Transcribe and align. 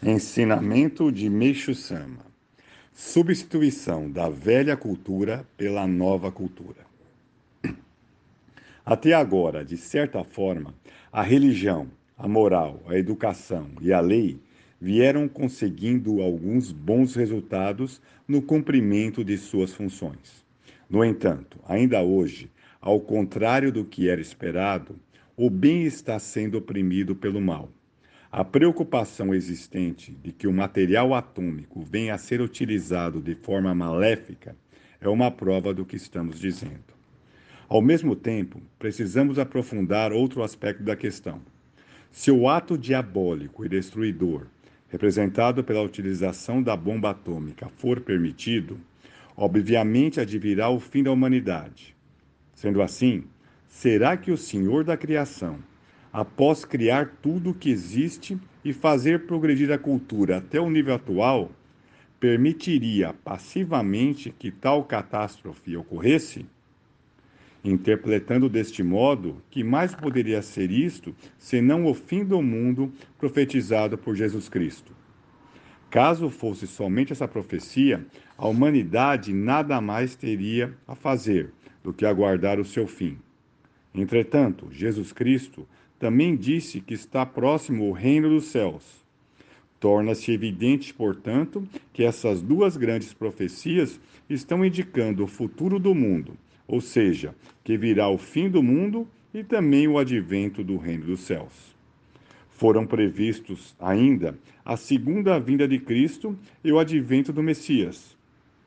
Ensinamento 0.00 1.10
de 1.10 1.28
Meixo 1.28 1.74
Sama: 1.74 2.24
Substituição 2.94 4.08
da 4.08 4.28
velha 4.28 4.76
cultura 4.76 5.44
pela 5.56 5.88
nova 5.88 6.30
cultura. 6.30 6.86
Até 8.86 9.12
agora, 9.12 9.64
de 9.64 9.76
certa 9.76 10.22
forma, 10.22 10.72
a 11.10 11.20
religião, 11.20 11.88
a 12.16 12.28
moral, 12.28 12.80
a 12.86 12.96
educação 12.96 13.72
e 13.80 13.92
a 13.92 13.98
lei 13.98 14.38
vieram 14.80 15.26
conseguindo 15.26 16.22
alguns 16.22 16.70
bons 16.70 17.16
resultados 17.16 18.00
no 18.28 18.40
cumprimento 18.40 19.24
de 19.24 19.36
suas 19.36 19.74
funções. 19.74 20.46
No 20.88 21.04
entanto, 21.04 21.58
ainda 21.66 22.00
hoje, 22.02 22.48
ao 22.80 23.00
contrário 23.00 23.72
do 23.72 23.84
que 23.84 24.08
era 24.08 24.20
esperado, 24.20 24.94
o 25.36 25.50
bem 25.50 25.82
está 25.82 26.20
sendo 26.20 26.56
oprimido 26.56 27.16
pelo 27.16 27.40
mal 27.40 27.68
a 28.30 28.44
preocupação 28.44 29.34
existente 29.34 30.12
de 30.12 30.32
que 30.32 30.46
o 30.46 30.52
material 30.52 31.14
atômico 31.14 31.80
venha 31.80 32.14
a 32.14 32.18
ser 32.18 32.42
utilizado 32.42 33.22
de 33.22 33.34
forma 33.34 33.74
maléfica 33.74 34.54
é 35.00 35.08
uma 35.08 35.30
prova 35.30 35.72
do 35.72 35.84
que 35.84 35.96
estamos 35.96 36.38
dizendo. 36.38 36.92
Ao 37.66 37.80
mesmo 37.80 38.14
tempo, 38.14 38.60
precisamos 38.78 39.38
aprofundar 39.38 40.12
outro 40.12 40.42
aspecto 40.42 40.82
da 40.82 40.94
questão. 40.94 41.40
Se 42.10 42.30
o 42.30 42.48
ato 42.48 42.76
diabólico 42.76 43.64
e 43.64 43.68
destruidor, 43.68 44.46
representado 44.88 45.64
pela 45.64 45.82
utilização 45.82 46.62
da 46.62 46.76
bomba 46.76 47.10
atômica, 47.10 47.68
for 47.78 48.00
permitido, 48.00 48.78
obviamente 49.36 50.20
advirá 50.20 50.68
o 50.68 50.78
fim 50.78 51.02
da 51.02 51.12
humanidade. 51.12 51.96
Sendo 52.54 52.82
assim, 52.82 53.24
será 53.68 54.18
que 54.18 54.30
o 54.30 54.36
Senhor 54.36 54.84
da 54.84 54.98
criação 54.98 55.58
após 56.12 56.64
criar 56.64 57.16
tudo 57.22 57.50
o 57.50 57.54
que 57.54 57.70
existe 57.70 58.38
e 58.64 58.72
fazer 58.72 59.26
progredir 59.26 59.70
a 59.70 59.78
cultura 59.78 60.38
até 60.38 60.60
o 60.60 60.70
nível 60.70 60.94
atual, 60.94 61.50
permitiria 62.18 63.14
passivamente 63.24 64.34
que 64.38 64.50
tal 64.50 64.84
catástrofe 64.84 65.76
ocorresse? 65.76 66.46
Interpretando 67.64 68.48
deste 68.48 68.82
modo, 68.82 69.42
que 69.50 69.62
mais 69.62 69.94
poderia 69.94 70.42
ser 70.42 70.70
isto 70.70 71.14
senão 71.38 71.86
o 71.86 71.94
fim 71.94 72.24
do 72.24 72.40
mundo 72.40 72.92
profetizado 73.18 73.98
por 73.98 74.14
Jesus 74.14 74.48
Cristo? 74.48 74.92
Caso 75.90 76.28
fosse 76.28 76.66
somente 76.66 77.12
essa 77.12 77.26
profecia, 77.26 78.06
a 78.36 78.46
humanidade 78.46 79.32
nada 79.32 79.80
mais 79.80 80.14
teria 80.14 80.76
a 80.86 80.94
fazer 80.94 81.52
do 81.82 81.92
que 81.92 82.04
aguardar 82.04 82.60
o 82.60 82.64
seu 82.64 82.86
fim. 82.86 83.18
Entretanto, 83.94 84.68
Jesus 84.70 85.12
Cristo 85.12 85.66
também 85.98 86.36
disse 86.36 86.80
que 86.80 86.94
está 86.94 87.26
próximo 87.26 87.88
o 87.88 87.92
reino 87.92 88.28
dos 88.28 88.46
céus. 88.46 88.84
Torna-se 89.80 90.32
evidente, 90.32 90.92
portanto, 90.92 91.66
que 91.92 92.02
essas 92.02 92.42
duas 92.42 92.76
grandes 92.76 93.12
profecias 93.12 94.00
estão 94.28 94.64
indicando 94.64 95.24
o 95.24 95.28
futuro 95.28 95.78
do 95.78 95.94
mundo, 95.94 96.36
ou 96.66 96.80
seja, 96.80 97.34
que 97.62 97.76
virá 97.76 98.08
o 98.08 98.18
fim 98.18 98.48
do 98.48 98.62
mundo 98.62 99.06
e 99.32 99.44
também 99.44 99.86
o 99.86 99.98
advento 99.98 100.64
do 100.64 100.76
reino 100.76 101.06
dos 101.06 101.20
céus. 101.20 101.76
Foram 102.50 102.84
previstos 102.84 103.74
ainda 103.78 104.36
a 104.64 104.76
segunda 104.76 105.38
vinda 105.38 105.66
de 105.66 105.78
Cristo 105.78 106.36
e 106.62 106.72
o 106.72 106.78
advento 106.78 107.32
do 107.32 107.42
Messias. 107.42 108.16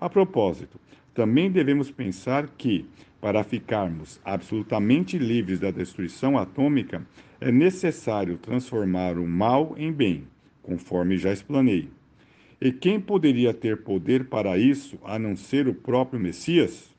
A 0.00 0.08
propósito, 0.08 0.80
também 1.14 1.50
devemos 1.50 1.90
pensar 1.90 2.48
que, 2.56 2.86
para 3.20 3.44
ficarmos 3.44 4.20
absolutamente 4.24 5.18
livres 5.18 5.60
da 5.60 5.70
destruição 5.70 6.38
atômica, 6.38 7.06
é 7.40 7.50
necessário 7.52 8.38
transformar 8.38 9.18
o 9.18 9.26
mal 9.26 9.74
em 9.76 9.92
bem, 9.92 10.24
conforme 10.62 11.18
já 11.18 11.32
explanei. 11.32 11.88
E 12.60 12.70
quem 12.70 13.00
poderia 13.00 13.52
ter 13.52 13.78
poder 13.82 14.26
para 14.26 14.56
isso 14.56 14.98
a 15.04 15.18
não 15.18 15.34
ser 15.36 15.66
o 15.66 15.74
próprio 15.74 16.20
Messias? 16.20 16.92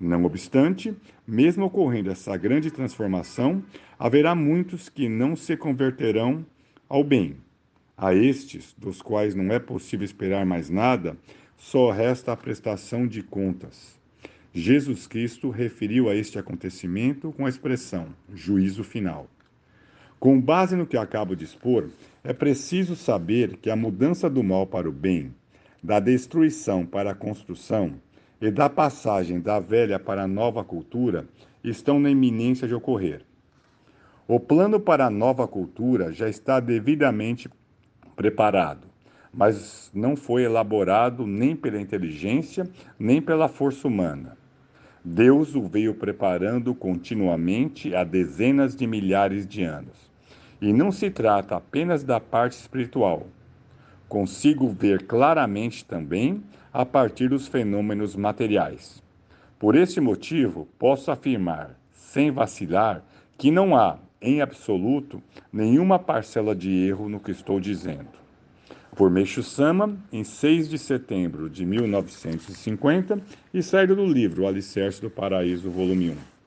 Não 0.00 0.24
obstante, 0.24 0.94
mesmo 1.26 1.66
ocorrendo 1.66 2.10
essa 2.10 2.36
grande 2.36 2.70
transformação, 2.70 3.62
haverá 3.98 4.34
muitos 4.34 4.88
que 4.88 5.08
não 5.08 5.36
se 5.36 5.56
converterão 5.56 6.46
ao 6.88 7.04
bem. 7.04 7.36
A 7.96 8.14
estes, 8.14 8.74
dos 8.78 9.02
quais 9.02 9.34
não 9.34 9.52
é 9.52 9.58
possível 9.58 10.04
esperar 10.04 10.46
mais 10.46 10.70
nada, 10.70 11.16
só 11.58 11.90
resta 11.90 12.32
a 12.32 12.36
prestação 12.36 13.06
de 13.06 13.20
contas. 13.20 13.98
Jesus 14.54 15.06
Cristo 15.06 15.50
referiu 15.50 16.08
a 16.08 16.14
este 16.14 16.38
acontecimento 16.38 17.32
com 17.32 17.44
a 17.44 17.48
expressão 17.48 18.06
juízo 18.32 18.84
final. 18.84 19.26
Com 20.20 20.40
base 20.40 20.76
no 20.76 20.86
que 20.86 20.96
acabo 20.96 21.36
de 21.36 21.44
expor, 21.44 21.90
é 22.24 22.32
preciso 22.32 22.96
saber 22.96 23.56
que 23.56 23.70
a 23.70 23.76
mudança 23.76 24.30
do 24.30 24.42
mal 24.42 24.66
para 24.66 24.88
o 24.88 24.92
bem, 24.92 25.34
da 25.82 26.00
destruição 26.00 26.86
para 26.86 27.10
a 27.10 27.14
construção 27.14 28.00
e 28.40 28.50
da 28.50 28.70
passagem 28.70 29.40
da 29.40 29.60
velha 29.60 29.98
para 29.98 30.22
a 30.22 30.28
nova 30.28 30.64
cultura 30.64 31.28
estão 31.62 31.98
na 32.00 32.08
iminência 32.08 32.66
de 32.66 32.74
ocorrer. 32.74 33.22
O 34.26 34.38
plano 34.38 34.78
para 34.78 35.06
a 35.06 35.10
nova 35.10 35.46
cultura 35.46 36.12
já 36.12 36.28
está 36.28 36.60
devidamente 36.60 37.48
preparado 38.14 38.87
mas 39.38 39.88
não 39.94 40.16
foi 40.16 40.42
elaborado 40.42 41.24
nem 41.24 41.54
pela 41.54 41.80
inteligência, 41.80 42.68
nem 42.98 43.22
pela 43.22 43.46
força 43.46 43.86
humana. 43.86 44.36
Deus 45.04 45.54
o 45.54 45.62
veio 45.62 45.94
preparando 45.94 46.74
continuamente 46.74 47.94
há 47.94 48.02
dezenas 48.02 48.74
de 48.74 48.84
milhares 48.84 49.46
de 49.46 49.62
anos. 49.62 49.94
E 50.60 50.72
não 50.72 50.90
se 50.90 51.08
trata 51.08 51.54
apenas 51.54 52.02
da 52.02 52.18
parte 52.18 52.54
espiritual. 52.54 53.28
Consigo 54.08 54.70
ver 54.70 55.06
claramente 55.06 55.84
também 55.84 56.42
a 56.72 56.84
partir 56.84 57.28
dos 57.28 57.46
fenômenos 57.46 58.16
materiais. 58.16 59.00
Por 59.56 59.76
esse 59.76 60.00
motivo, 60.00 60.66
posso 60.80 61.12
afirmar, 61.12 61.78
sem 61.92 62.32
vacilar, 62.32 63.04
que 63.38 63.52
não 63.52 63.76
há, 63.76 63.98
em 64.20 64.40
absoluto, 64.40 65.22
nenhuma 65.52 65.96
parcela 65.96 66.56
de 66.56 66.70
erro 66.88 67.08
no 67.08 67.20
que 67.20 67.30
estou 67.30 67.60
dizendo 67.60 68.18
por 68.98 69.08
Meixo 69.08 69.44
Sama, 69.44 69.96
em 70.12 70.24
6 70.24 70.68
de 70.68 70.76
setembro 70.76 71.48
de 71.48 71.64
1950, 71.64 73.20
e 73.54 73.62
saído 73.62 73.94
do 73.94 74.04
livro 74.04 74.44
Alicerce 74.44 75.00
do 75.00 75.08
Paraíso, 75.08 75.70
volume 75.70 76.10
1. 76.10 76.37